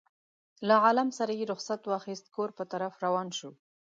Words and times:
له 0.67 0.75
عالم 0.83 1.09
نه 1.17 1.33
یې 1.39 1.45
رخصت 1.53 1.81
واخیست 1.85 2.25
کور 2.35 2.49
په 2.57 2.63
طرف 2.71 2.93
روان 3.05 3.27
شو. 3.37 3.51